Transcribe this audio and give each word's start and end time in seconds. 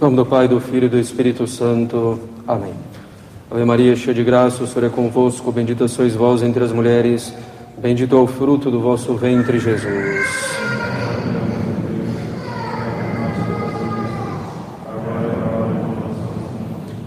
Em 0.00 0.04
nome 0.04 0.16
do 0.16 0.24
Pai, 0.24 0.48
do 0.48 0.58
Filho 0.62 0.86
e 0.86 0.88
do 0.88 0.98
Espírito 0.98 1.46
Santo. 1.46 2.18
Amém. 2.48 2.72
Ave 3.50 3.66
Maria, 3.66 3.94
cheia 3.94 4.14
de 4.14 4.24
graça, 4.24 4.64
o 4.64 4.66
Senhor 4.66 4.86
é 4.86 4.88
convosco, 4.88 5.52
bendita 5.52 5.86
sois 5.88 6.14
vós 6.14 6.42
entre 6.42 6.64
as 6.64 6.72
mulheres, 6.72 7.34
bendito 7.76 8.16
é 8.16 8.18
o 8.18 8.26
fruto 8.26 8.70
do 8.70 8.80
vosso 8.80 9.14
ventre, 9.14 9.58
Jesus. 9.58 10.26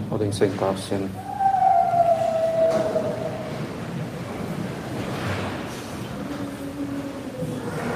Podem 0.08 0.30
sentar-se. 0.30 0.94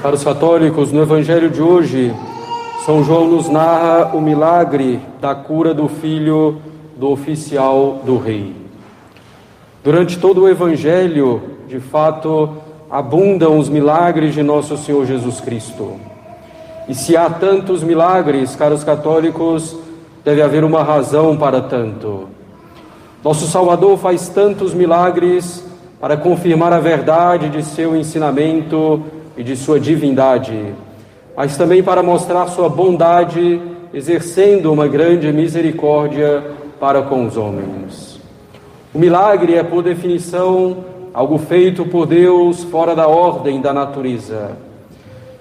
Para 0.01 0.15
os 0.15 0.23
católicos, 0.25 0.91
no 0.91 1.01
Evangelho 1.01 1.49
de 1.49 1.61
hoje, 1.61 2.13
São 2.85 3.03
João 3.03 3.27
nos 3.27 3.49
narra 3.49 4.15
o 4.15 4.21
milagre 4.21 5.01
da 5.19 5.35
cura 5.35 5.73
do 5.73 5.89
filho 5.89 6.61
do 6.97 7.09
oficial 7.09 8.01
do 8.05 8.17
rei. 8.17 8.55
Durante 9.83 10.17
todo 10.17 10.41
o 10.41 10.49
Evangelho, 10.49 11.41
de 11.67 11.79
fato, 11.79 12.49
abundam 12.89 13.57
os 13.57 13.67
milagres 13.67 14.33
de 14.33 14.41
nosso 14.41 14.77
Senhor 14.77 15.05
Jesus 15.05 15.41
Cristo. 15.41 15.99
E 16.87 16.95
se 16.95 17.17
há 17.17 17.29
tantos 17.29 17.83
milagres, 17.83 18.55
caros 18.55 18.83
católicos, 18.83 19.77
deve 20.23 20.41
haver 20.41 20.63
uma 20.63 20.81
razão 20.81 21.35
para 21.35 21.61
tanto. 21.61 22.29
Nosso 23.23 23.45
Salvador 23.47 23.97
faz 23.97 24.29
tantos 24.29 24.73
milagres 24.73 25.63
para 25.99 26.15
confirmar 26.15 26.71
a 26.71 26.79
verdade 26.79 27.49
de 27.49 27.61
seu 27.61 27.95
ensinamento 27.95 29.03
e 29.35 29.43
de 29.43 29.55
sua 29.57 29.79
divindade, 29.79 30.73
mas 31.35 31.57
também 31.57 31.81
para 31.81 32.03
mostrar 32.03 32.47
sua 32.47 32.69
bondade, 32.69 33.61
exercendo 33.93 34.71
uma 34.71 34.87
grande 34.87 35.31
misericórdia 35.31 36.43
para 36.79 37.01
com 37.01 37.25
os 37.25 37.37
homens. 37.37 38.19
O 38.93 38.99
milagre 38.99 39.55
é, 39.55 39.63
por 39.63 39.83
definição, 39.83 40.77
algo 41.13 41.37
feito 41.37 41.85
por 41.85 42.05
Deus 42.05 42.63
fora 42.63 42.95
da 42.95 43.07
ordem 43.07 43.61
da 43.61 43.73
natureza. 43.73 44.57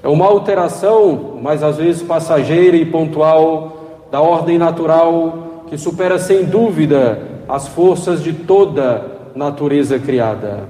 É 0.02 0.08
uma 0.08 0.26
alteração, 0.26 1.38
mas 1.42 1.62
às 1.62 1.76
vezes 1.76 2.02
passageira 2.02 2.76
e 2.76 2.84
pontual, 2.84 4.06
da 4.10 4.20
ordem 4.20 4.58
natural 4.58 5.64
que 5.68 5.76
supera 5.76 6.18
sem 6.18 6.44
dúvida 6.44 7.20
as 7.48 7.68
forças 7.68 8.22
de 8.22 8.32
toda 8.32 9.04
natureza 9.34 9.98
criada. 9.98 10.64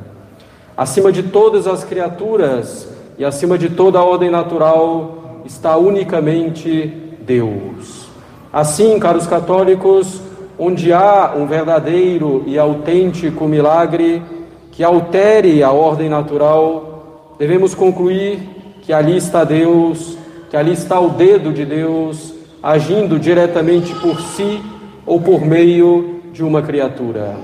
Acima 0.76 1.10
de 1.10 1.24
todas 1.24 1.66
as 1.66 1.84
criaturas, 1.84 2.88
e 3.18 3.24
acima 3.24 3.58
de 3.58 3.68
toda 3.68 3.98
a 3.98 4.04
ordem 4.04 4.30
natural 4.30 5.42
está 5.44 5.76
unicamente 5.76 6.86
Deus. 7.20 8.06
Assim, 8.52 8.98
caros 8.98 9.26
católicos, 9.26 10.20
onde 10.58 10.92
há 10.92 11.34
um 11.36 11.46
verdadeiro 11.46 12.44
e 12.46 12.58
autêntico 12.58 13.46
milagre 13.46 14.22
que 14.70 14.84
altere 14.84 15.62
a 15.62 15.72
ordem 15.72 16.08
natural, 16.08 17.34
devemos 17.38 17.74
concluir 17.74 18.38
que 18.82 18.92
ali 18.92 19.16
está 19.16 19.42
Deus, 19.42 20.16
que 20.48 20.56
ali 20.56 20.72
está 20.72 21.00
o 21.00 21.10
dedo 21.10 21.52
de 21.52 21.64
Deus 21.64 22.34
agindo 22.62 23.18
diretamente 23.18 23.94
por 23.96 24.20
si 24.20 24.62
ou 25.04 25.20
por 25.20 25.44
meio 25.44 26.20
de 26.32 26.44
uma 26.44 26.62
criatura. 26.62 27.36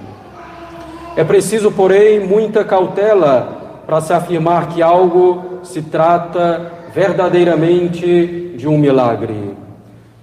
É 1.17 1.25
preciso, 1.25 1.71
porém, 1.71 2.21
muita 2.21 2.65
cautela 2.65 3.83
para 3.87 4.01
se 4.01 4.13
afirmar 4.13 4.69
que 4.69 4.83
algo 4.83 5.54
se 5.65 5.83
trata 5.83 6.73
verdadeiramente 6.95 8.55
de 8.57 8.69
um 8.69 8.79
milagre. 8.79 9.55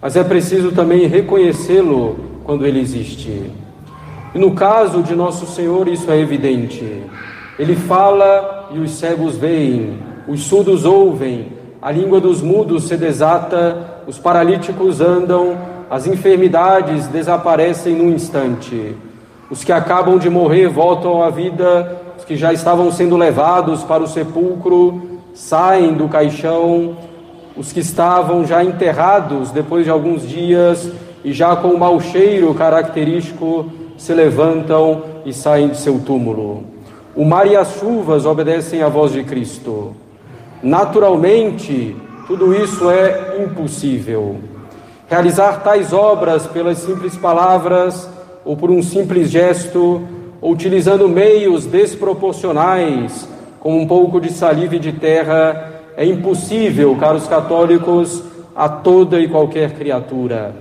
Mas 0.01 0.15
é 0.15 0.23
preciso 0.23 0.71
também 0.71 1.05
reconhecê-lo 1.07 2.17
quando 2.43 2.65
ele 2.65 2.79
existe. 2.79 3.51
E 4.33 4.39
no 4.39 4.51
caso 4.51 5.03
de 5.03 5.13
Nosso 5.13 5.45
Senhor, 5.45 5.87
isso 5.87 6.09
é 6.09 6.17
evidente. 6.17 7.03
Ele 7.59 7.75
fala 7.75 8.69
e 8.71 8.79
os 8.79 8.91
cegos 8.91 9.35
veem, 9.35 9.99
os 10.27 10.43
surdos 10.45 10.85
ouvem, 10.85 11.49
a 11.81 11.91
língua 11.91 12.21
dos 12.21 12.41
mudos 12.41 12.87
se 12.87 12.95
desata, 12.95 14.01
os 14.07 14.17
paralíticos 14.17 15.01
andam, 15.01 15.57
as 15.89 16.07
enfermidades 16.07 17.07
desaparecem 17.07 17.95
num 17.95 18.11
instante. 18.11 18.95
Os 19.49 19.63
que 19.63 19.73
acabam 19.73 20.17
de 20.17 20.29
morrer 20.29 20.69
voltam 20.69 21.21
à 21.21 21.29
vida, 21.29 22.01
os 22.17 22.23
que 22.23 22.37
já 22.37 22.53
estavam 22.53 22.91
sendo 22.91 23.17
levados 23.17 23.83
para 23.83 24.01
o 24.01 24.07
sepulcro 24.07 25.10
saem 25.33 25.93
do 25.93 26.07
caixão, 26.07 26.97
os 27.55 27.71
que 27.71 27.79
estavam 27.79 28.45
já 28.45 28.63
enterrados 28.63 29.51
depois 29.51 29.85
de 29.85 29.91
alguns 29.91 30.27
dias 30.27 30.89
e 31.23 31.33
já 31.33 31.55
com 31.55 31.69
o 31.69 31.79
mau 31.79 31.99
cheiro 31.99 32.53
característico 32.53 33.71
se 33.97 34.13
levantam 34.13 35.03
e 35.25 35.33
saem 35.33 35.69
de 35.69 35.77
seu 35.77 35.99
túmulo. 35.99 36.63
O 37.15 37.25
mar 37.25 37.45
e 37.45 37.55
as 37.55 37.77
chuvas 37.77 38.25
obedecem 38.25 38.81
à 38.81 38.89
voz 38.89 39.11
de 39.11 39.23
Cristo. 39.23 39.93
Naturalmente, 40.63 41.95
tudo 42.25 42.53
isso 42.55 42.89
é 42.89 43.43
impossível. 43.43 44.37
Realizar 45.09 45.61
tais 45.61 45.91
obras 45.91 46.47
pelas 46.47 46.77
simples 46.77 47.17
palavras 47.17 48.09
ou 48.45 48.55
por 48.55 48.71
um 48.71 48.81
simples 48.81 49.29
gesto, 49.29 50.01
utilizando 50.41 51.07
meios 51.09 51.65
desproporcionais 51.65 53.27
com 53.61 53.77
um 53.77 53.87
pouco 53.87 54.19
de 54.19 54.33
saliva 54.33 54.77
de 54.77 54.91
terra, 54.91 55.71
é 55.95 56.03
impossível, 56.03 56.97
caros 56.99 57.27
católicos, 57.27 58.23
a 58.55 58.67
toda 58.67 59.19
e 59.19 59.27
qualquer 59.29 59.73
criatura. 59.73 60.53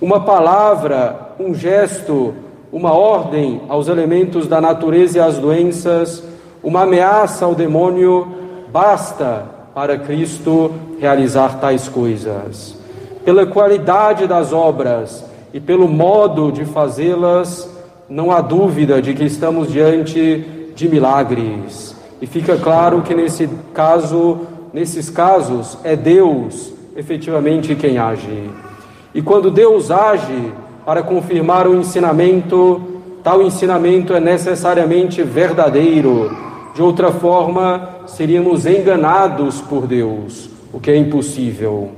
Uma 0.00 0.20
palavra, 0.20 1.34
um 1.38 1.54
gesto, 1.54 2.34
uma 2.72 2.92
ordem 2.92 3.60
aos 3.68 3.88
elementos 3.88 4.48
da 4.48 4.58
natureza 4.58 5.18
e 5.18 5.20
às 5.20 5.36
doenças, 5.36 6.24
uma 6.62 6.82
ameaça 6.82 7.44
ao 7.44 7.54
demônio, 7.54 8.26
basta 8.72 9.44
para 9.74 9.98
Cristo 9.98 10.72
realizar 10.98 11.60
tais 11.60 11.88
coisas. 11.88 12.74
Pela 13.22 13.44
qualidade 13.44 14.26
das 14.26 14.50
obras 14.50 15.22
e 15.52 15.60
pelo 15.60 15.86
modo 15.86 16.50
de 16.50 16.64
fazê-las, 16.64 17.68
não 18.08 18.32
há 18.32 18.40
dúvida 18.40 19.02
de 19.02 19.12
que 19.12 19.24
estamos 19.24 19.70
diante 19.70 20.72
de 20.74 20.88
milagres. 20.88 21.89
E 22.20 22.26
fica 22.26 22.56
claro 22.56 23.00
que 23.00 23.14
nesse 23.14 23.48
caso, 23.72 24.40
nesses 24.74 25.08
casos, 25.08 25.78
é 25.82 25.96
Deus 25.96 26.72
efetivamente 26.94 27.74
quem 27.74 27.96
age. 27.96 28.50
E 29.14 29.22
quando 29.22 29.50
Deus 29.50 29.90
age 29.90 30.52
para 30.84 31.02
confirmar 31.02 31.66
o 31.66 31.74
ensinamento, 31.74 32.80
tal 33.24 33.42
ensinamento 33.42 34.12
é 34.12 34.20
necessariamente 34.20 35.22
verdadeiro. 35.22 36.30
De 36.74 36.82
outra 36.82 37.10
forma, 37.10 37.88
seríamos 38.06 38.66
enganados 38.66 39.60
por 39.62 39.86
Deus, 39.86 40.50
o 40.72 40.78
que 40.78 40.90
é 40.90 40.96
impossível. 40.96 41.92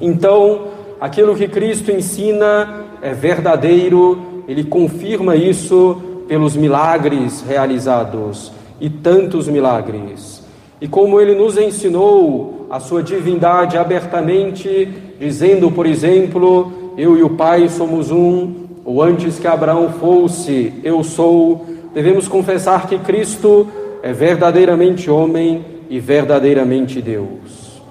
Então, 0.00 0.68
aquilo 1.00 1.34
que 1.34 1.48
Cristo 1.48 1.90
ensina 1.90 2.84
é 3.02 3.12
verdadeiro, 3.12 4.44
ele 4.46 4.62
confirma 4.62 5.34
isso 5.34 6.00
pelos 6.28 6.54
milagres 6.54 7.44
realizados 7.46 8.52
e 8.80 8.88
tantos 8.88 9.48
milagres. 9.48 10.42
E 10.80 10.86
como 10.86 11.20
ele 11.20 11.34
nos 11.34 11.58
ensinou 11.58 12.66
a 12.70 12.78
sua 12.78 13.02
divindade 13.02 13.76
abertamente, 13.76 14.88
dizendo, 15.18 15.70
por 15.70 15.86
exemplo, 15.86 16.92
eu 16.96 17.16
e 17.16 17.22
o 17.22 17.30
Pai 17.30 17.68
somos 17.68 18.10
um, 18.10 18.66
ou 18.84 19.02
antes 19.02 19.38
que 19.38 19.46
Abraão 19.46 19.90
fosse, 19.90 20.72
eu 20.84 21.02
sou, 21.02 21.66
devemos 21.92 22.28
confessar 22.28 22.86
que 22.86 22.98
Cristo 22.98 23.66
é 24.02 24.12
verdadeiramente 24.12 25.10
homem 25.10 25.64
e 25.90 25.98
verdadeiramente 25.98 27.02
Deus. 27.02 27.82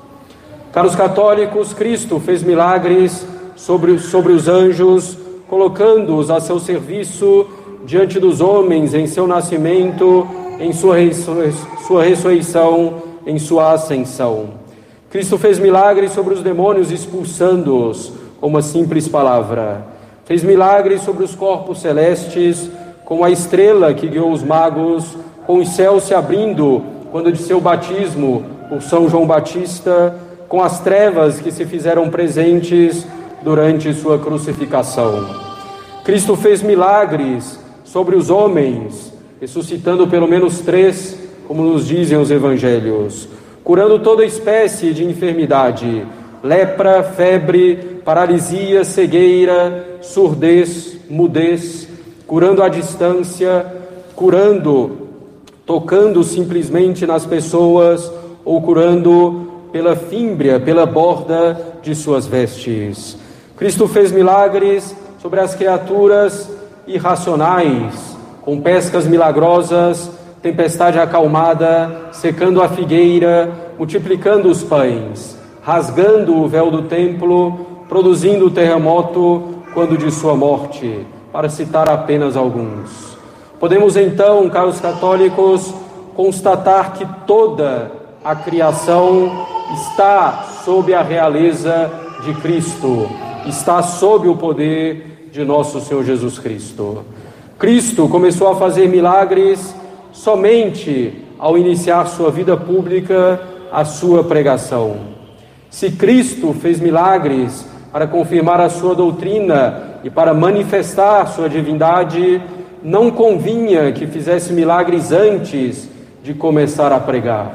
Caros 0.72 0.96
católicos, 0.96 1.74
Cristo 1.74 2.20
fez 2.20 2.44
milagres 2.44 3.26
sobre, 3.56 4.00
sobre 4.00 4.32
os 4.32 4.48
anjos, 4.48 5.18
colocando-os 5.50 6.30
a 6.30 6.40
seu 6.40 6.60
serviço 6.60 7.48
diante 7.86 8.20
dos 8.20 8.42
homens 8.42 8.94
em 8.94 9.08
seu 9.08 9.26
nascimento 9.28 10.28
em 10.60 10.74
sua, 10.74 10.96
sua 11.88 12.04
ressurreição, 12.04 13.02
em 13.26 13.38
sua 13.38 13.74
ascensão. 13.74 14.50
Cristo 15.10 15.38
fez 15.38 15.60
milagres 15.60 16.12
sobre 16.12 16.34
os 16.34 16.42
demônios, 16.42 16.92
expulsando-os 16.92 18.12
com 18.40 18.48
uma 18.48 18.62
simples 18.62 19.08
palavra. 19.08 19.86
Fez 20.26 20.44
milagres 20.44 21.02
sobre 21.02 21.24
os 21.24 21.34
corpos 21.34 21.80
celestes, 21.80 22.70
com 23.06 23.24
a 23.24 23.30
estrela 23.30 23.94
que 23.94 24.08
guiou 24.08 24.32
os 24.32 24.44
magos, 24.44 25.18
com 25.46 25.60
os 25.60 25.70
céus 25.70 26.04
se 26.04 26.14
abrindo 26.14 26.84
quando 27.12 27.32
de 27.32 27.40
seu 27.40 27.62
batismo 27.62 28.44
por 28.68 28.82
São 28.82 29.08
João 29.10 29.26
Batista, 29.26 30.14
com 30.50 30.62
as 30.62 30.80
trevas 30.82 31.40
que 31.40 31.52
se 31.52 31.66
fizeram 31.66 32.10
presentes 32.10 33.06
durante 33.42 33.94
sua 33.94 34.20
crucificação. 34.20 35.26
Cristo 36.04 36.36
fez 36.36 36.62
milagres 36.62 37.60
sobre 37.86 38.16
os 38.16 38.30
homens, 38.30 39.14
ressuscitando 39.40 40.08
pelo 40.08 40.28
menos 40.28 40.62
três, 40.62 41.18
como 41.48 41.64
nos 41.64 41.88
dizem 41.88 42.18
os 42.18 42.32
evangelhos, 42.32 43.30
curando 43.64 44.00
toda 44.00 44.26
espécie 44.26 44.94
de 44.94 45.06
enfermidade, 45.06 46.06
lepra, 46.44 47.04
febre, 47.04 48.02
paralisia, 48.04 48.84
cegueira, 48.84 50.00
surdez, 50.02 50.98
mudez, 51.10 51.88
curando 52.26 52.64
à 52.64 52.70
distância, 52.70 53.66
curando, 54.16 55.08
tocando 55.66 56.24
simplesmente 56.24 57.06
nas 57.06 57.26
pessoas 57.26 58.12
ou 58.44 58.62
curando 58.62 59.48
pela 59.72 59.96
fímbria, 59.96 60.60
pela 60.60 60.86
borda 60.86 61.76
de 61.84 61.94
suas 61.94 62.26
vestes. 62.26 63.18
Cristo 63.56 63.88
fez 63.88 64.12
milagres 64.12 64.96
sobre 65.22 65.40
as 65.40 65.54
criaturas 65.54 66.50
irracionais, 66.88 68.17
com 68.48 68.62
pescas 68.62 69.06
milagrosas, 69.06 70.10
tempestade 70.42 70.98
acalmada, 70.98 72.08
secando 72.14 72.62
a 72.62 72.70
figueira, 72.70 73.74
multiplicando 73.78 74.48
os 74.48 74.64
pães, 74.64 75.38
rasgando 75.62 76.34
o 76.34 76.48
véu 76.48 76.72
do 76.72 76.84
templo, 76.84 77.84
produzindo 77.90 78.46
o 78.46 78.50
terremoto 78.50 79.64
quando 79.74 79.98
de 79.98 80.10
sua 80.10 80.34
morte, 80.34 81.06
para 81.30 81.50
citar 81.50 81.90
apenas 81.90 82.38
alguns. 82.38 83.18
Podemos 83.60 83.98
então, 83.98 84.50
caros 84.50 84.80
católicos, 84.80 85.74
constatar 86.16 86.94
que 86.94 87.06
toda 87.28 87.92
a 88.24 88.34
criação 88.34 89.46
está 89.74 90.46
sob 90.64 90.94
a 90.94 91.02
realeza 91.02 91.92
de 92.24 92.34
Cristo, 92.36 93.10
está 93.46 93.84
sob 93.84 94.30
o 94.30 94.38
poder 94.38 95.28
de 95.34 95.44
nosso 95.44 95.82
Senhor 95.82 96.06
Jesus 96.06 96.40
Cristo. 96.40 97.04
Cristo 97.58 98.08
começou 98.08 98.50
a 98.50 98.56
fazer 98.56 98.88
milagres 98.88 99.74
somente 100.12 101.26
ao 101.40 101.58
iniciar 101.58 102.06
sua 102.06 102.30
vida 102.30 102.56
pública, 102.56 103.42
a 103.72 103.84
sua 103.84 104.24
pregação. 104.24 104.98
Se 105.68 105.90
Cristo 105.90 106.54
fez 106.54 106.80
milagres 106.80 107.68
para 107.92 108.06
confirmar 108.06 108.62
a 108.62 108.70
sua 108.70 108.94
doutrina 108.94 110.00
e 110.04 110.10
para 110.10 110.36
manifestar 110.36 111.26
sua 111.30 111.50
divindade, 111.50 112.40
não 112.84 113.10
convinha 113.10 113.92
que 113.92 114.06
fizesse 114.06 114.54
milagres 114.54 115.12
antes 115.12 115.90
de 116.24 116.36
começar 116.36 116.92
a 116.92 117.00
pregar. 117.00 117.54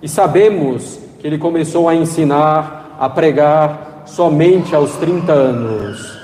E 0.00 0.08
sabemos 0.08 1.00
que 1.18 1.26
ele 1.26 1.36
começou 1.36 1.88
a 1.88 1.96
ensinar, 1.96 2.96
a 2.96 3.08
pregar 3.08 4.04
somente 4.06 4.72
aos 4.72 4.92
30 4.98 5.32
anos. 5.32 6.21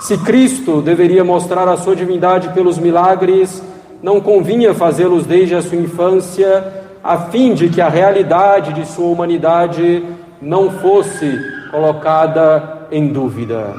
Se 0.00 0.16
Cristo 0.18 0.80
deveria 0.80 1.22
mostrar 1.22 1.68
a 1.68 1.76
sua 1.76 1.94
divindade 1.94 2.48
pelos 2.54 2.78
milagres, 2.78 3.62
não 4.02 4.20
convinha 4.20 4.72
fazê-los 4.72 5.26
desde 5.26 5.54
a 5.54 5.62
sua 5.62 5.76
infância, 5.76 6.72
a 7.04 7.18
fim 7.18 7.52
de 7.52 7.68
que 7.68 7.80
a 7.80 7.88
realidade 7.88 8.72
de 8.72 8.86
sua 8.86 9.06
humanidade 9.06 10.02
não 10.40 10.70
fosse 10.70 11.38
colocada 11.70 12.86
em 12.90 13.08
dúvida. 13.08 13.74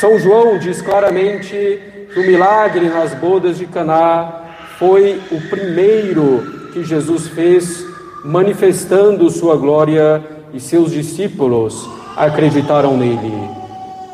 São 0.00 0.18
João 0.18 0.58
diz 0.58 0.82
claramente 0.82 1.80
que 2.12 2.20
o 2.20 2.26
milagre 2.26 2.88
nas 2.88 3.14
bodas 3.14 3.56
de 3.56 3.66
Caná 3.66 4.42
foi 4.78 5.20
o 5.30 5.40
primeiro 5.48 6.70
que 6.72 6.84
Jesus 6.84 7.28
fez, 7.28 7.86
manifestando 8.24 9.30
sua 9.30 9.56
glória, 9.56 10.22
e 10.52 10.60
seus 10.60 10.92
discípulos 10.92 11.88
acreditaram 12.16 12.96
nele. 12.96 13.55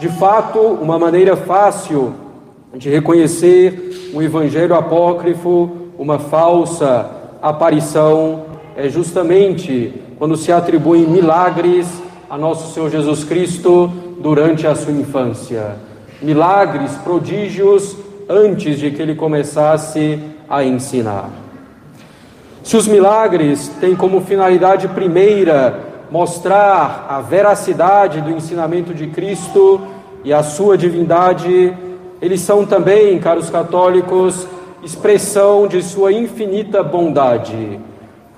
De 0.03 0.09
fato, 0.09 0.59
uma 0.59 0.99
maneira 0.99 1.37
fácil 1.37 2.13
de 2.75 2.91
reconhecer 2.91 4.11
um 4.13 4.21
evangelho 4.21 4.75
apócrifo, 4.75 5.71
uma 5.97 6.19
falsa 6.19 7.09
aparição, 7.41 8.47
é 8.77 8.89
justamente 8.89 9.95
quando 10.19 10.37
se 10.37 10.51
atribuem 10.51 11.07
milagres 11.07 11.87
a 12.29 12.37
nosso 12.37 12.75
Senhor 12.75 12.91
Jesus 12.91 13.23
Cristo 13.23 13.93
durante 14.19 14.67
a 14.67 14.75
sua 14.75 14.93
infância. 14.93 15.77
Milagres, 16.21 16.97
prodígios, 17.05 17.97
antes 18.29 18.81
de 18.81 18.91
que 18.91 19.01
ele 19.01 19.15
começasse 19.15 20.19
a 20.51 20.65
ensinar. 20.65 21.31
Se 22.65 22.77
os 22.77 22.89
milagres 22.89 23.69
têm 23.81 23.95
como 23.95 24.21
finalidade 24.23 24.89
primeira 24.89 25.79
mostrar 26.11 27.07
a 27.09 27.21
veracidade 27.21 28.21
do 28.21 28.33
ensinamento 28.33 28.93
de 28.93 29.07
Cristo 29.07 29.92
e 30.25 30.33
a 30.33 30.43
sua 30.43 30.77
divindade, 30.77 31.73
eles 32.21 32.41
são 32.41 32.65
também, 32.65 33.19
caros 33.19 33.51
católicos, 33.51 34.47
expressão 34.83 35.67
de 35.67 35.83
sua 35.83 36.13
infinita 36.13 36.83
bondade, 36.83 37.81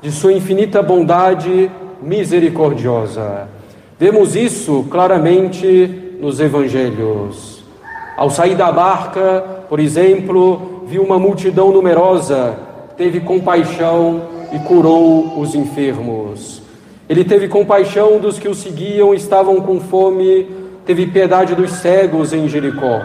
de 0.01 0.13
sua 0.13 0.33
infinita 0.33 0.83
bondade 0.83 1.71
misericordiosa. 2.03 3.49
Vemos 3.99 4.35
isso 4.35 4.87
claramente 4.91 6.17
nos 6.21 6.41
evangelhos. 6.41 7.65
Ao 8.17 8.31
sair 8.31 8.55
da 8.55 8.71
barca, 8.71 9.45
por 9.69 9.81
exemplo, 9.81 10.85
viu 10.87 11.03
uma 11.03 11.19
multidão 11.19 11.73
numerosa, 11.73 12.55
teve 12.97 13.21
compaixão 13.21 14.23
e 14.53 14.59
curou 14.61 15.41
os 15.41 15.55
enfermos. 15.55 16.63
Ele 17.09 17.25
teve 17.25 17.49
compaixão 17.49 18.19
dos 18.19 18.39
que 18.39 18.49
o 18.49 18.55
seguiam, 18.55 19.13
estavam 19.13 19.61
com 19.61 19.81
fome, 19.81 20.47
teve 20.85 21.07
piedade 21.07 21.55
dos 21.55 21.71
cegos 21.73 22.33
em 22.33 22.49
Jericó. 22.49 23.01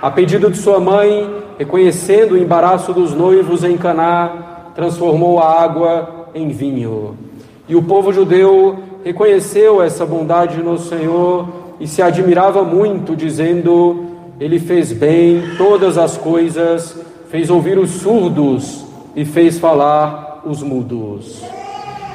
A 0.00 0.10
pedido 0.10 0.50
de 0.50 0.58
sua 0.58 0.78
mãe, 0.78 1.42
reconhecendo 1.58 2.32
o 2.32 2.38
embaraço 2.38 2.92
dos 2.92 3.14
noivos 3.14 3.64
em 3.64 3.76
Caná, 3.76 4.72
transformou 4.74 5.38
a 5.40 5.62
água 5.62 6.28
em 6.34 6.48
vinho. 6.48 7.16
E 7.68 7.74
o 7.74 7.82
povo 7.82 8.12
judeu 8.12 8.78
reconheceu 9.02 9.82
essa 9.82 10.04
bondade 10.04 10.62
no 10.62 10.78
Senhor 10.78 11.48
e 11.80 11.88
se 11.88 12.02
admirava 12.02 12.62
muito, 12.62 13.16
dizendo: 13.16 14.04
Ele 14.38 14.58
fez 14.58 14.92
bem 14.92 15.42
todas 15.56 15.96
as 15.96 16.16
coisas, 16.16 16.96
fez 17.30 17.48
ouvir 17.50 17.78
os 17.78 17.90
surdos 17.90 18.84
e 19.14 19.24
fez 19.24 19.58
falar 19.58 20.42
os 20.44 20.62
mudos. 20.62 21.42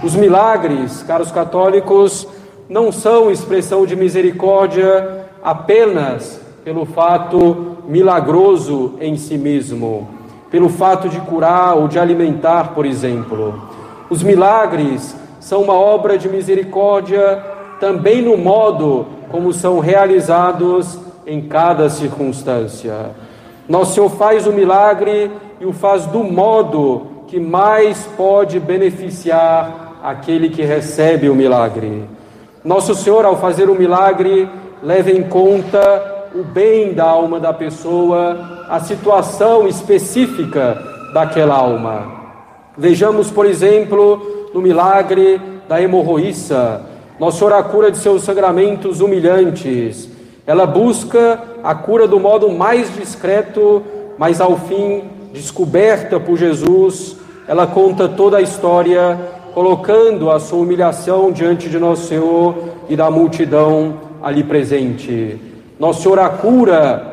Os 0.04 0.16
milagres, 0.16 1.04
caros 1.04 1.32
católicos, 1.32 2.28
não 2.72 2.90
são 2.90 3.30
expressão 3.30 3.86
de 3.86 3.98
misericórdia 3.98 5.26
apenas 5.44 6.40
pelo 6.64 6.86
fato 6.86 7.80
milagroso 7.86 8.94
em 9.02 9.18
si 9.18 9.38
mesmo, 9.38 10.08
pelo 10.50 10.70
fato 10.70 11.10
de 11.10 11.20
curar 11.20 11.76
ou 11.76 11.90
de 11.90 12.00
alimentar, 12.00 12.74
por 12.74 12.86
exemplo. 12.86 13.62
Os 14.10 14.24
milagres 14.24 15.14
são 15.42 15.64
uma 15.64 15.74
obra 15.74 16.18
de 16.18 16.30
misericórdia 16.30 17.44
também 17.78 18.22
no 18.22 18.38
modo 18.38 19.06
como 19.30 19.52
são 19.52 19.80
realizados 19.80 20.98
em 21.28 21.42
cada 21.42 21.90
circunstância. 21.90 23.12
Nosso 23.68 23.96
Senhor 23.96 24.12
faz 24.12 24.48
o 24.48 24.54
milagre 24.54 25.30
e 25.60 25.66
o 25.66 25.74
faz 25.74 26.06
do 26.06 26.24
modo 26.24 27.08
que 27.28 27.38
mais 27.38 28.08
pode 28.16 28.62
beneficiar 28.62 29.98
aquele 30.02 30.48
que 30.48 30.62
recebe 30.62 31.28
o 31.28 31.36
milagre. 31.36 32.21
Nosso 32.64 32.94
Senhor, 32.94 33.26
ao 33.26 33.38
fazer 33.38 33.72
o 33.72 33.76
milagre, 33.76 34.48
leva 34.84 35.10
em 35.10 35.24
conta 35.24 36.28
o 36.36 36.44
bem 36.44 36.94
da 36.94 37.06
alma 37.06 37.40
da 37.40 37.52
pessoa, 37.52 38.66
a 38.70 38.80
situação 38.80 39.68
específica 39.68 40.78
daquela 41.12 41.56
alma. 41.56 42.06
Vejamos, 42.78 43.32
por 43.32 43.48
exemplo, 43.48 44.50
no 44.54 44.62
milagre 44.62 45.42
da 45.68 45.82
hemorroíça. 45.82 46.86
Nosso 47.20 47.40
Senhor 47.40 47.54
a 47.54 47.64
cura 47.64 47.92
de 47.92 47.98
seus 47.98 48.22
sangramentos 48.22 49.02
humilhantes. 49.02 50.08
Ela 50.46 50.68
busca 50.68 51.42
a 51.64 51.74
cura 51.74 52.08
do 52.08 52.20
modo 52.20 52.52
mais 52.52 52.94
discreto, 52.96 53.82
mas 54.20 54.40
ao 54.40 54.56
fim, 54.56 55.06
descoberta 55.34 56.20
por 56.20 56.38
Jesus, 56.38 57.18
ela 57.48 57.66
conta 57.66 58.08
toda 58.08 58.38
a 58.38 58.42
história 58.42 59.20
colocando 59.54 60.32
a 60.32 60.40
sua 60.40 60.60
humilhação 60.60 61.32
diante 61.32 61.70
de 61.70 61.78
Nosso 61.78 62.08
Senhor 62.08 62.56
e 62.88 62.96
da 62.96 63.12
multidão 63.12 64.00
ali 64.22 64.44
presente. 64.44 65.40
Nosso 65.80 66.04
Senhor 66.04 66.20
a 66.20 66.30
cura 66.30 67.12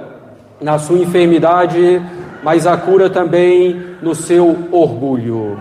na 0.60 0.78
sua 0.78 0.98
enfermidade, 0.98 2.02
mas 2.42 2.66
a 2.66 2.76
cura 2.76 3.08
também 3.08 3.80
no 4.02 4.14
seu 4.14 4.56
orgulho. 4.70 5.58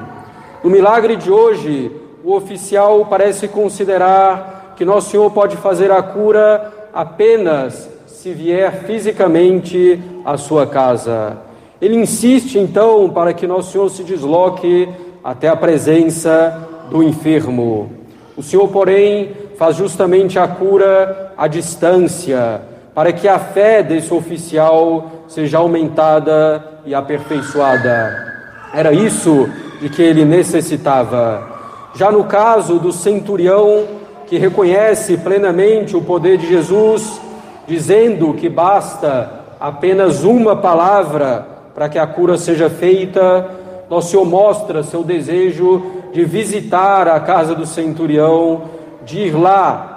No 0.64 0.70
milagre 0.70 1.16
de 1.16 1.32
hoje, 1.32 1.92
o 2.24 2.34
oficial 2.34 3.06
parece 3.10 3.48
considerar 3.48 4.74
que 4.76 4.86
Nosso 4.86 5.12
Senhor 5.12 5.32
pode 5.32 5.58
fazer 5.58 5.92
a 5.92 6.02
cura 6.02 6.74
apenas 6.94 7.90
se 8.06 8.34
vier 8.34 8.84
fisicamente 8.84 10.00
à 10.26 10.38
sua 10.38 10.68
casa. 10.68 11.38
Ele 11.80 11.96
insiste 11.96 12.58
então 12.58 13.10
para 13.10 13.34
que 13.34 13.48
Nosso 13.48 13.72
Senhor 13.72 13.90
se 13.90 14.04
desloque 14.04 14.90
até 15.24 15.48
a 15.48 15.56
presença 15.56 16.67
do 16.90 17.04
enfermo. 17.04 17.92
O 18.36 18.44
Senhor, 18.44 18.68
porém, 18.68 19.32
faz 19.58 19.76
justamente 19.76 20.38
a 20.38 20.48
cura 20.48 21.34
à 21.38 21.48
distância, 21.48 22.62
para 22.94 23.12
que 23.12 23.28
a 23.28 23.40
fé 23.40 23.82
desse 23.82 24.14
oficial 24.14 25.24
seja 25.28 25.58
aumentada 25.58 26.64
e 26.86 26.94
aperfeiçoada. 26.94 28.26
Era 28.74 28.94
isso 28.94 29.50
de 29.82 29.90
que 29.90 30.02
ele 30.02 30.26
necessitava. 30.26 31.48
Já 31.96 32.12
no 32.12 32.26
caso 32.26 32.80
do 32.80 32.92
centurião, 32.92 33.86
que 34.28 34.38
reconhece 34.38 35.18
plenamente 35.18 35.96
o 35.96 36.02
poder 36.02 36.38
de 36.38 36.48
Jesus, 36.48 37.20
dizendo 37.68 38.34
que 38.34 38.50
basta 38.50 39.32
apenas 39.60 40.24
uma 40.24 40.56
palavra 40.56 41.48
para 41.74 41.90
que 41.90 41.98
a 41.98 42.06
cura 42.06 42.38
seja 42.38 42.70
feita, 42.70 43.50
nosso 43.90 44.12
Senhor 44.12 44.26
mostra 44.26 44.84
seu 44.84 45.04
desejo 45.04 45.97
de 46.12 46.26
visitar 46.26 47.08
a 47.08 47.20
casa 47.20 47.54
do 47.54 47.66
centurião, 47.66 48.64
de 49.06 49.20
ir 49.20 49.36
lá 49.36 49.94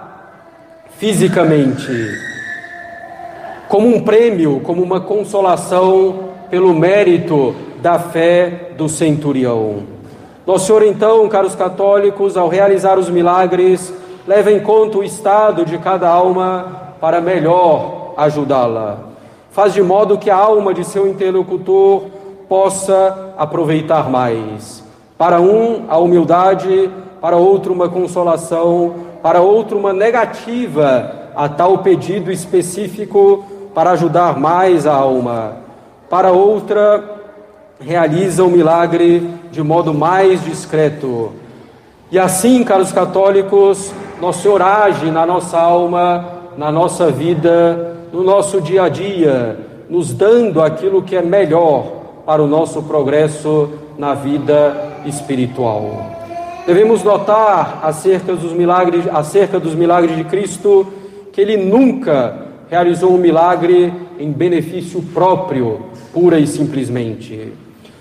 fisicamente, 0.99 1.91
como 3.69 3.89
um 3.89 4.03
prêmio, 4.03 4.61
como 4.61 4.83
uma 4.83 5.01
consolação 5.01 6.31
pelo 6.51 6.75
mérito 6.75 7.55
da 7.81 7.99
fé 7.99 8.73
do 8.77 8.89
centurião. 8.89 9.85
Nosso 10.47 10.67
Senhor, 10.67 10.83
então, 10.83 11.29
caros 11.29 11.55
católicos, 11.55 12.37
ao 12.37 12.49
realizar 12.49 12.99
os 12.99 13.09
milagres, 13.09 13.93
leva 14.27 14.51
em 14.51 14.61
conta 14.61 14.99
o 14.99 15.05
estado 15.05 15.65
de 15.65 15.79
cada 15.79 16.09
alma 16.09 16.95
para 17.01 17.21
melhor 17.21 18.15
ajudá-la. 18.17 18.99
Faz 19.51 19.73
de 19.73 19.83
modo 19.83 20.19
que 20.19 20.31
a 20.31 20.37
alma 20.37 20.75
de 20.75 20.85
seu 20.85 21.07
interlocutor 21.07 22.03
possa 22.49 23.35
aproveitar 23.39 24.11
mais. 24.11 24.85
Para 25.21 25.39
um, 25.39 25.85
a 25.87 25.99
humildade, 25.99 26.91
para 27.21 27.37
outro, 27.37 27.75
uma 27.75 27.91
consolação, 27.91 28.95
para 29.23 29.43
outro, 29.43 29.77
uma 29.77 29.93
negativa 29.93 31.13
a 31.37 31.47
tal 31.47 31.77
pedido 31.77 32.33
específico 32.33 33.45
para 33.75 33.91
ajudar 33.91 34.41
mais 34.41 34.87
a 34.87 34.95
alma. 34.95 35.57
Para 36.09 36.33
outra, 36.33 37.05
realiza 37.79 38.43
o 38.43 38.49
milagre 38.49 39.31
de 39.53 39.63
modo 39.63 39.93
mais 39.93 40.43
discreto. 40.43 41.33
E 42.11 42.19
assim, 42.19 42.65
caros 42.65 42.91
católicos, 42.91 43.93
nosso 44.23 44.41
Senhor 44.41 44.63
age 44.63 45.11
na 45.11 45.27
nossa 45.27 45.61
alma, 45.61 46.25
na 46.57 46.73
nossa 46.73 47.11
vida, 47.11 47.95
no 48.11 48.23
nosso 48.23 48.59
dia 48.59 48.85
a 48.85 48.89
dia, 48.89 49.59
nos 49.87 50.15
dando 50.15 50.63
aquilo 50.63 51.03
que 51.03 51.15
é 51.15 51.21
melhor 51.21 51.89
para 52.25 52.43
o 52.43 52.47
nosso 52.47 52.83
progresso 52.85 53.69
na 53.99 54.15
vida 54.15 54.89
espiritual. 55.07 56.19
Devemos 56.67 57.03
notar 57.03 57.81
acerca 57.83 58.35
dos 58.35 58.53
milagres, 58.53 59.05
acerca 59.13 59.59
dos 59.59 59.75
milagres 59.75 60.17
de 60.17 60.25
Cristo, 60.25 60.87
que 61.33 61.41
ele 61.41 61.57
nunca 61.57 62.47
realizou 62.71 63.13
um 63.13 63.19
milagre 63.19 63.93
em 64.19 64.31
benefício 64.31 65.03
próprio, 65.15 65.81
pura 66.13 66.39
e 66.39 66.47
simplesmente. 66.47 67.53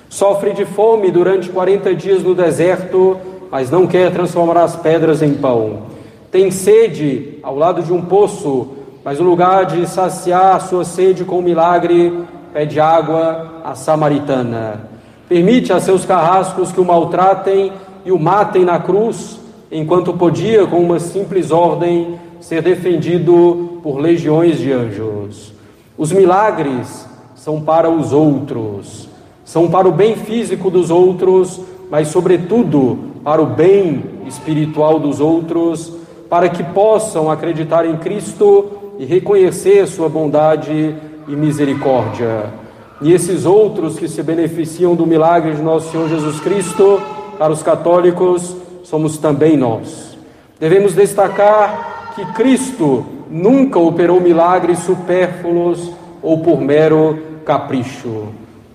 Sofre 0.09 0.53
de 0.53 0.65
fome 0.65 1.09
durante 1.09 1.49
40 1.49 1.95
dias 1.95 2.23
no 2.23 2.35
deserto, 2.35 3.17
mas 3.51 3.71
não 3.71 3.87
quer 3.87 4.11
transformar 4.11 4.61
as 4.61 4.75
pedras 4.75 5.21
em 5.21 5.33
pão. 5.33 5.83
Tem 6.31 6.51
sede 6.51 7.39
ao 7.41 7.55
lado 7.55 7.81
de 7.81 7.91
um 7.91 8.01
poço, 8.01 8.69
mas 9.03 9.19
no 9.19 9.27
lugar 9.27 9.65
de 9.65 9.87
saciar 9.87 10.61
sua 10.61 10.85
sede 10.85 11.23
com 11.23 11.39
o 11.39 11.41
milagre, 11.41 12.13
pede 12.53 12.79
água 12.79 13.61
à 13.63 13.73
samaritana. 13.73 14.89
Permite 15.29 15.71
a 15.71 15.79
seus 15.79 16.03
carrascos 16.03 16.73
que 16.73 16.81
o 16.81 16.85
maltratem 16.85 17.71
e 18.03 18.11
o 18.11 18.19
matem 18.19 18.65
na 18.65 18.79
cruz, 18.79 19.39
enquanto 19.71 20.11
podia, 20.11 20.67
com 20.67 20.81
uma 20.81 20.99
simples 20.99 21.51
ordem, 21.51 22.19
ser 22.41 22.61
defendido 22.61 23.79
por 23.81 23.99
legiões 23.99 24.57
de 24.57 24.73
anjos. 24.73 25.53
Os 25.97 26.11
milagres 26.11 27.07
são 27.35 27.61
para 27.61 27.89
os 27.89 28.11
outros 28.11 29.07
são 29.49 29.67
para 29.67 29.87
o 29.87 29.91
bem 29.91 30.15
físico 30.15 30.69
dos 30.69 30.91
outros, 30.91 31.59
mas, 31.89 32.09
sobretudo, 32.09 32.99
para 33.23 33.41
o 33.41 33.47
bem 33.47 34.03
espiritual 34.27 34.99
dos 34.99 35.19
outros, 35.19 35.91
para 36.29 36.47
que 36.49 36.63
possam 36.63 37.31
acreditar 37.31 37.83
em 37.83 37.97
Cristo 37.97 38.67
e 38.99 39.05
reconhecer 39.05 39.87
Sua 39.87 40.07
bondade 40.07 40.95
e 41.27 41.35
misericórdia. 41.35 42.53
E 43.01 43.13
esses 43.13 43.45
outros 43.45 43.97
que 43.97 44.09
se 44.09 44.21
beneficiam 44.21 44.95
do 44.95 45.07
milagre 45.07 45.53
de 45.53 45.61
nosso 45.61 45.91
Senhor 45.91 46.09
Jesus 46.09 46.39
Cristo, 46.41 47.01
para 47.37 47.53
os 47.53 47.63
católicos, 47.63 48.55
somos 48.83 49.17
também 49.17 49.55
nós. 49.55 50.17
Devemos 50.59 50.93
destacar 50.93 52.13
que 52.15 52.25
Cristo 52.33 53.05
nunca 53.29 53.79
operou 53.79 54.19
milagres 54.19 54.79
supérfluos 54.79 55.91
ou 56.21 56.39
por 56.39 56.59
mero 56.59 57.17
capricho. 57.45 58.27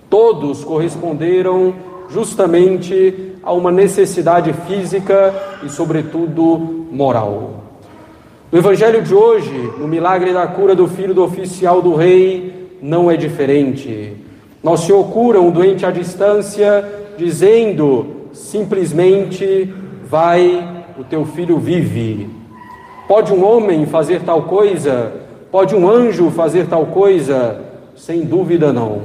Todos 0.09 0.63
corresponderam 0.63 1.75
justamente 2.09 3.33
a 3.43 3.53
uma 3.53 3.71
necessidade 3.71 4.51
física 4.67 5.33
e, 5.63 5.69
sobretudo, 5.69 6.87
moral. 6.91 7.63
No 8.51 8.57
Evangelho 8.57 9.03
de 9.03 9.13
hoje, 9.13 9.71
no 9.77 9.87
milagre 9.87 10.33
da 10.33 10.47
cura 10.47 10.73
do 10.73 10.87
filho 10.87 11.13
do 11.13 11.23
oficial 11.23 11.81
do 11.81 11.93
rei, 11.93 12.64
não 12.85 13.09
é 13.09 13.17
diferente. 13.17 14.13
Nosso 14.63 14.85
Senhor 14.85 15.03
cura 15.05 15.41
um 15.41 15.49
doente 15.49 15.85
à 15.85 15.91
distância, 15.91 16.87
dizendo 17.17 18.29
simplesmente: 18.31 19.73
Vai, 20.07 20.85
o 20.97 21.03
teu 21.03 21.25
filho 21.25 21.57
vive. 21.57 22.29
Pode 23.07 23.33
um 23.33 23.43
homem 23.43 23.87
fazer 23.87 24.21
tal 24.21 24.43
coisa? 24.43 25.13
Pode 25.51 25.75
um 25.75 25.89
anjo 25.89 26.29
fazer 26.29 26.67
tal 26.67 26.85
coisa? 26.87 27.59
Sem 27.95 28.21
dúvida 28.21 28.71
não. 28.71 29.01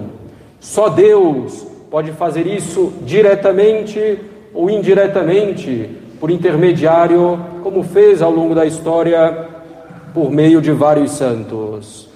Só 0.60 0.90
Deus 0.90 1.66
pode 1.90 2.12
fazer 2.12 2.46
isso 2.46 2.92
diretamente 3.02 4.18
ou 4.52 4.68
indiretamente, 4.68 5.88
por 6.18 6.30
intermediário, 6.30 7.38
como 7.62 7.82
fez 7.82 8.20
ao 8.20 8.30
longo 8.30 8.54
da 8.54 8.66
história 8.66 9.48
por 10.12 10.30
meio 10.30 10.60
de 10.60 10.70
vários 10.70 11.12
santos. 11.12 12.09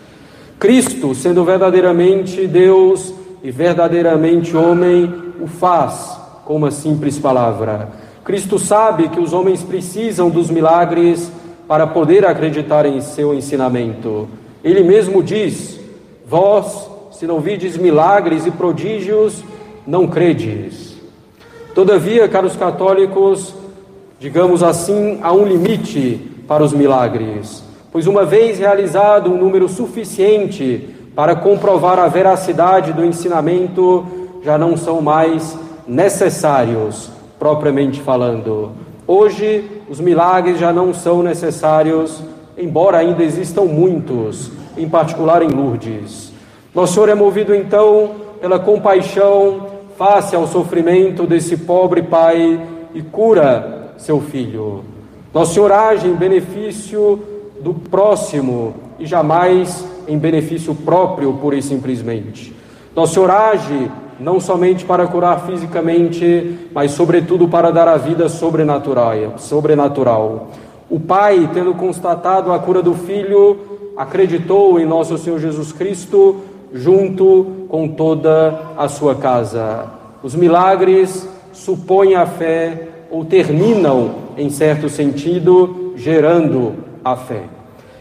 Cristo, 0.65 1.15
sendo 1.15 1.45
verdadeiramente 1.45 2.47
Deus 2.47 3.13
e 3.43 3.51
verdadeiramente 3.51 4.57
homem, 4.57 5.13
o 5.39 5.47
faz 5.47 6.19
com 6.47 6.57
uma 6.57 6.71
simples 6.71 7.19
palavra. 7.19 7.91
Cristo 8.25 8.59
sabe 8.59 9.11
que 9.11 9.21
os 9.21 9.35
homens 9.35 9.63
precisam 9.63 10.31
dos 10.31 10.49
milagres 10.49 11.31
para 11.69 11.87
poder 11.87 12.25
acreditar 12.25 12.87
em 12.87 13.03
seu 13.03 13.35
ensinamento. 13.35 14.27
Ele 14.65 14.83
mesmo 14.83 15.23
diz: 15.23 15.79
Vós 16.27 16.89
se 17.13 17.27
não 17.27 17.41
vides 17.41 17.77
milagres 17.77 18.47
e 18.47 18.51
prodígios, 18.51 19.45
não 19.87 20.09
credes. 20.09 20.97
Todavia, 21.75 22.27
caros 22.27 22.57
católicos, 22.57 23.55
digamos 24.19 24.63
assim, 24.63 25.19
há 25.21 25.31
um 25.31 25.45
limite 25.45 26.19
para 26.49 26.65
os 26.65 26.73
milagres, 26.73 27.63
pois 27.95 28.09
uma 28.09 28.25
vez 28.25 28.59
realizado 28.59 29.31
um 29.31 29.39
número 29.39 29.69
suficiente 29.69 30.97
para 31.15 31.37
comprovar 31.37 31.97
a 32.01 32.09
veracidade 32.09 32.93
do 32.93 33.05
ensinamento, 33.05 34.05
já 34.43 34.59
não 34.59 34.77
são 34.77 35.01
mais 35.01 35.57
necessários, 35.87 37.09
propriamente 37.39 38.01
falando. 38.01 38.73
Hoje, 39.07 39.71
os 39.89 40.01
milagres 40.01 40.59
já 40.59 40.73
não 40.73 40.93
são 40.93 41.23
necessários, 41.23 42.21
embora 42.59 42.99
ainda 42.99 43.23
existam 43.23 43.63
muitos, 43.63 44.51
em 44.77 44.89
particular 44.89 45.41
em 45.43 45.51
Lourdes. 45.51 46.33
Nosso 46.75 46.95
Senhor 46.95 47.09
é 47.09 47.15
movido 47.15 47.55
então 47.55 48.11
pela 48.41 48.59
compaixão 48.59 49.69
face 49.97 50.35
ao 50.35 50.49
sofrimento 50.49 51.29
desse 51.29 51.59
pobre 51.59 52.03
pai 52.03 52.61
e 52.93 53.03
cura 53.03 53.93
seu 53.97 54.21
filho. 54.21 54.83
Nosso 55.33 55.55
Senhor 55.55 55.71
age 55.71 56.09
em 56.09 56.15
benefício 56.17 57.34
do 57.65 57.73
próximo 57.73 58.75
e 58.99 59.07
jamais 59.07 59.85
em 60.07 60.19
benefício 60.19 60.75
próprio, 60.75 61.33
pura 61.33 61.57
e 61.57 61.63
simplesmente. 61.63 62.55
Nosso 62.95 63.15
Senhor 63.15 63.31
age 63.31 63.91
não 64.21 64.39
somente 64.39 64.85
para 64.85 65.07
curar 65.07 65.47
fisicamente, 65.47 66.69
mas 66.75 66.91
sobretudo 66.91 67.49
para 67.49 67.73
dar 67.73 67.89
a 67.89 67.97
vida 67.97 68.29
sobrenatural. 68.29 69.39
sobrenatural. 69.39 70.51
O 70.91 71.01
pai, 71.01 71.49
tendo 71.55 71.75
constatado 71.75 72.53
a 72.53 72.59
cura 72.59 72.83
do 72.83 72.95
filho, 72.95 73.59
acreditou 73.97 74.79
em 74.79 74.85
nosso 74.85 75.17
Senhor 75.17 75.41
Jesus 75.41 75.73
Cristo 75.73 76.43
junto 76.71 77.67
com 77.69 77.89
toda 77.89 78.61
a 78.77 78.89
sua 78.89 79.15
casa. 79.15 79.87
Os 80.23 80.35
milagres 80.35 81.27
supõem 81.53 82.15
a 82.15 82.27
fé 82.27 82.89
ou 83.11 83.25
terminam, 83.25 84.11
em 84.37 84.51
certo 84.51 84.89
sentido, 84.89 85.95
gerando 85.97 86.75
a 87.05 87.17
fé. 87.17 87.43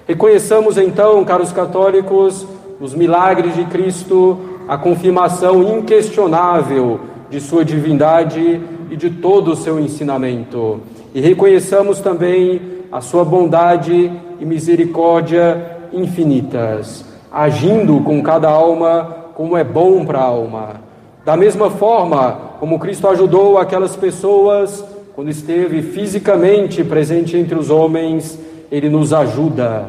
Reconheçamos 0.07 0.77
então, 0.77 1.23
caros 1.23 1.51
católicos, 1.51 2.45
os 2.79 2.93
milagres 2.93 3.55
de 3.55 3.65
Cristo, 3.65 4.39
a 4.67 4.77
confirmação 4.77 5.61
inquestionável 5.77 6.99
de 7.29 7.39
sua 7.39 7.65
divindade 7.65 8.61
e 8.89 8.95
de 8.95 9.09
todo 9.09 9.51
o 9.51 9.55
seu 9.55 9.79
ensinamento. 9.79 10.81
E 11.13 11.21
reconheçamos 11.21 11.99
também 11.99 12.61
a 12.91 13.01
sua 13.01 13.23
bondade 13.23 14.11
e 14.39 14.45
misericórdia 14.45 15.79
infinitas 15.91 17.13
agindo 17.33 17.99
com 18.01 18.21
cada 18.21 18.47
alma 18.47 19.31
como 19.33 19.57
é 19.57 19.63
bom 19.63 20.05
para 20.05 20.19
a 20.19 20.23
alma. 20.23 20.81
Da 21.25 21.35
mesma 21.35 21.71
forma 21.71 22.37
como 22.59 22.77
Cristo 22.77 23.07
ajudou 23.07 23.57
aquelas 23.57 23.95
pessoas 23.95 24.85
quando 25.15 25.31
esteve 25.31 25.81
fisicamente 25.81 26.83
presente 26.83 27.35
entre 27.35 27.55
os 27.57 27.71
homens, 27.71 28.37
ele 28.73 28.89
nos 28.89 29.13
ajuda. 29.13 29.85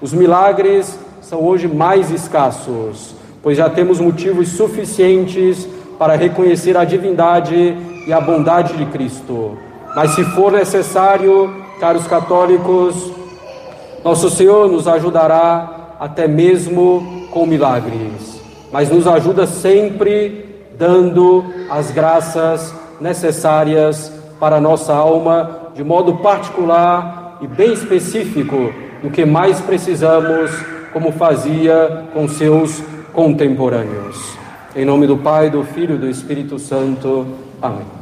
Os 0.00 0.12
milagres 0.12 0.96
são 1.20 1.42
hoje 1.44 1.66
mais 1.66 2.08
escassos, 2.12 3.16
pois 3.42 3.58
já 3.58 3.68
temos 3.68 3.98
motivos 3.98 4.50
suficientes 4.50 5.66
para 5.98 6.14
reconhecer 6.14 6.76
a 6.76 6.84
divindade 6.84 7.76
e 8.06 8.12
a 8.12 8.20
bondade 8.20 8.76
de 8.76 8.86
Cristo. 8.86 9.58
Mas 9.96 10.12
se 10.12 10.22
for 10.22 10.52
necessário, 10.52 11.52
caros 11.80 12.06
católicos, 12.06 13.10
nosso 14.04 14.30
Senhor 14.30 14.70
nos 14.70 14.86
ajudará 14.86 15.96
até 15.98 16.28
mesmo 16.28 17.26
com 17.32 17.44
milagres, 17.44 18.40
mas 18.70 18.88
nos 18.88 19.08
ajuda 19.08 19.48
sempre 19.48 20.62
dando 20.78 21.44
as 21.68 21.90
graças 21.90 22.72
necessárias 23.00 24.12
para 24.38 24.58
a 24.58 24.60
nossa 24.60 24.94
alma, 24.94 25.72
de 25.74 25.82
modo 25.82 26.18
particular 26.18 27.27
e 27.40 27.46
bem 27.46 27.72
específico 27.72 28.72
do 29.02 29.10
que 29.10 29.24
mais 29.24 29.60
precisamos, 29.60 30.50
como 30.92 31.12
fazia 31.12 32.04
com 32.12 32.28
seus 32.28 32.82
contemporâneos. 33.12 34.36
Em 34.74 34.84
nome 34.84 35.06
do 35.06 35.16
Pai, 35.16 35.50
do 35.50 35.64
Filho 35.64 35.96
e 35.96 35.98
do 35.98 36.08
Espírito 36.08 36.58
Santo. 36.58 37.26
Amém. 37.60 37.97